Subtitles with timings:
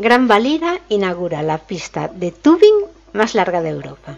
[0.00, 4.16] Gran Valira inaugura la pista de tubing más larga de Europa.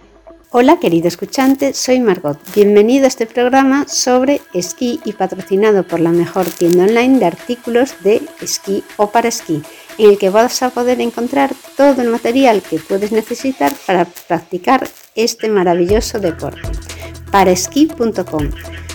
[0.53, 2.39] Hola querido escuchante, soy Margot.
[2.55, 7.97] Bienvenido a este programa sobre esquí y patrocinado por la mejor tienda online de artículos
[8.05, 9.61] de esquí o para esquí,
[9.99, 14.89] en el que vas a poder encontrar todo el material que puedes necesitar para practicar
[15.17, 16.61] este maravilloso deporte.
[17.33, 18.51] Paraesquí.com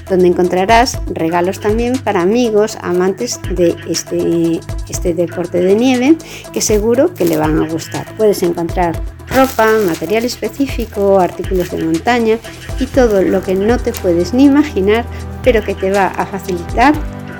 [0.09, 6.17] donde encontrarás regalos también para amigos, amantes de este, este deporte de nieve,
[6.53, 8.05] que seguro que le van a gustar.
[8.15, 12.37] Puedes encontrar ropa, material específico, artículos de montaña
[12.79, 15.05] y todo lo que no te puedes ni imaginar,
[15.43, 16.93] pero que te va a facilitar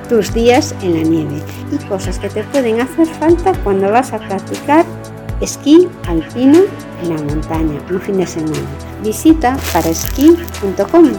[0.10, 1.42] tus días en la nieve
[1.72, 4.86] y cosas que te pueden hacer falta cuando vas a practicar
[5.42, 6.60] esquí alpino
[7.04, 8.68] en la montaña un fin de semana.
[9.04, 11.12] Visita paraesquí.com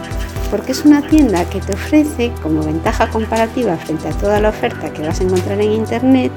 [0.49, 4.91] porque es una tienda que te ofrece como ventaja comparativa frente a toda la oferta
[4.91, 6.31] que vas a encontrar en internet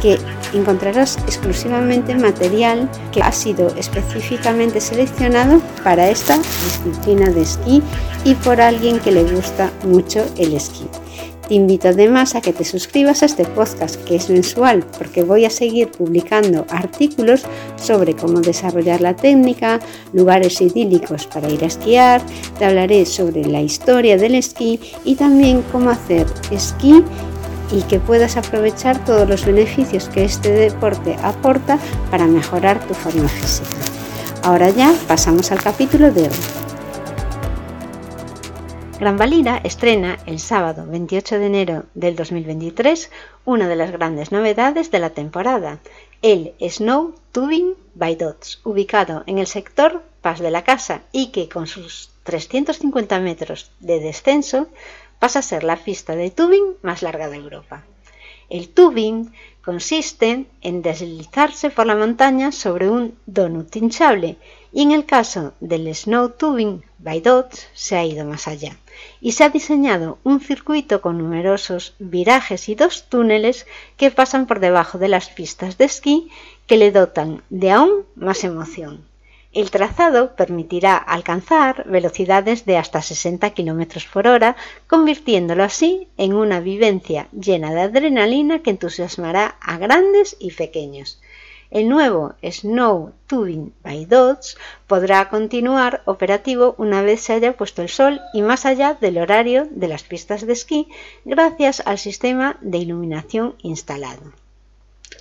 [0.00, 0.18] que
[0.52, 7.82] encontrarás exclusivamente material que ha sido específicamente seleccionado para esta disciplina de esquí
[8.24, 10.86] y por alguien que le gusta mucho el esquí.
[11.48, 15.44] Te invito además a que te suscribas a este podcast que es mensual porque voy
[15.44, 17.42] a seguir publicando artículos
[17.76, 19.78] sobre cómo desarrollar la técnica,
[20.12, 22.20] lugares idílicos para ir a esquiar,
[22.58, 27.04] te hablaré sobre la historia del esquí y también cómo hacer esquí
[27.70, 31.78] y que puedas aprovechar todos los beneficios que este deporte aporta
[32.10, 33.76] para mejorar tu forma física.
[34.42, 36.65] Ahora ya pasamos al capítulo de hoy.
[38.98, 43.10] Gran Valira estrena el sábado 28 de enero del 2023
[43.44, 45.80] una de las grandes novedades de la temporada,
[46.22, 51.46] el Snow Tubing by Dots, ubicado en el sector Paz de la Casa y que
[51.46, 54.68] con sus 350 metros de descenso
[55.18, 57.84] pasa a ser la pista de tubing más larga de Europa.
[58.48, 59.30] El tubing
[59.66, 64.36] consiste en deslizarse por la montaña sobre un donut hinchable
[64.72, 68.76] y en el caso del snow tubing by dots se ha ido más allá
[69.20, 74.60] y se ha diseñado un circuito con numerosos virajes y dos túneles que pasan por
[74.60, 76.30] debajo de las pistas de esquí
[76.68, 79.04] que le dotan de aún más emoción.
[79.56, 84.54] El trazado permitirá alcanzar velocidades de hasta 60 km por hora,
[84.86, 91.22] convirtiéndolo así en una vivencia llena de adrenalina que entusiasmará a grandes y pequeños.
[91.70, 97.88] El nuevo Snow Tubing by Dots podrá continuar operativo una vez se haya puesto el
[97.88, 100.88] sol y más allá del horario de las pistas de esquí
[101.24, 104.34] gracias al sistema de iluminación instalado.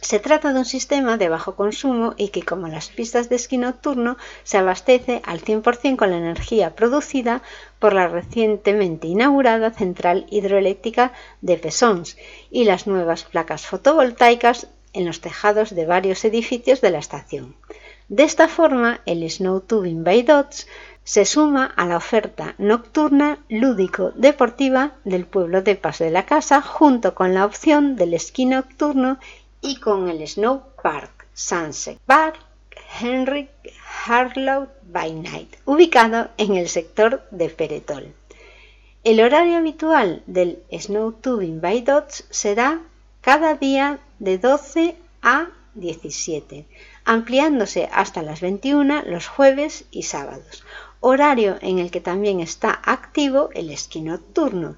[0.05, 3.57] Se trata de un sistema de bajo consumo y que, como las pistas de esquí
[3.57, 7.41] nocturno, se abastece al 100% con la energía producida
[7.79, 11.11] por la recientemente inaugurada central hidroeléctrica
[11.41, 12.17] de Pesons
[12.51, 17.55] y las nuevas placas fotovoltaicas en los tejados de varios edificios de la estación.
[18.07, 20.67] De esta forma, el Snow Tubing by Dots
[21.03, 27.15] se suma a la oferta nocturna lúdico-deportiva del pueblo de Paz de la Casa junto
[27.15, 29.17] con la opción del esquí nocturno
[29.65, 32.37] y con el Snow Park Sunset Park
[33.01, 33.49] Henry
[34.05, 38.13] Harlow by Night, ubicado en el sector de Peretol.
[39.03, 42.81] El horario habitual del Snow Tubing by Dots será
[43.21, 46.67] cada día de 12 a 17,
[47.03, 50.63] ampliándose hasta las 21 los jueves y sábados,
[50.99, 54.75] horario en el que también está activo el esquí nocturno.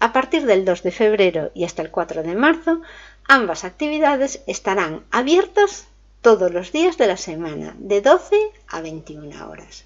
[0.00, 2.82] A partir del 2 de febrero y hasta el 4 de marzo
[3.30, 5.86] Ambas actividades estarán abiertas
[6.22, 8.34] todos los días de la semana, de 12
[8.68, 9.84] a 21 horas.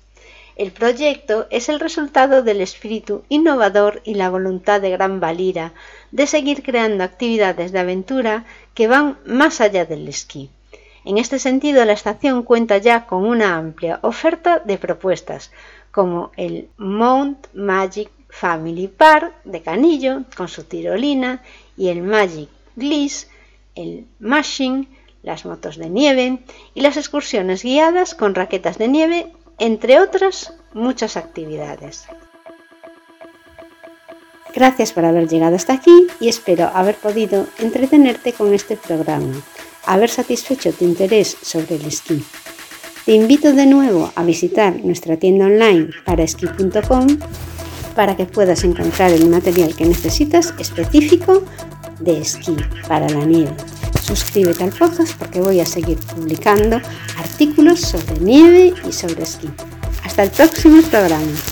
[0.55, 5.73] El proyecto es el resultado del espíritu innovador y la voluntad de Gran Valira
[6.13, 8.45] de seguir creando actividades de aventura
[8.75, 10.49] que van más allá del esquí.
[11.05, 15.51] En este sentido, la estación cuenta ya con una amplia oferta de propuestas,
[15.91, 21.43] como el Mount Magic Family Park de Canillo, con su tirolina,
[21.77, 23.32] y el Magic Gliss
[23.75, 24.89] el mashing,
[25.23, 26.41] las motos de nieve
[26.75, 32.07] y las excursiones guiadas con raquetas de nieve, entre otras muchas actividades.
[34.55, 39.43] Gracias por haber llegado hasta aquí y espero haber podido entretenerte con este programa,
[39.87, 42.23] haber satisfecho tu interés sobre el esquí.
[43.07, 47.19] Te invito de nuevo a visitar nuestra tienda online para esquí.com
[47.97, 51.43] para que puedas encontrar el material que necesitas específico
[52.03, 52.57] de esquí
[52.89, 53.55] para la nieve.
[54.03, 56.81] Suscríbete al podcast porque voy a seguir publicando
[57.17, 59.49] artículos sobre nieve y sobre esquí.
[60.05, 61.52] Hasta el próximo programa.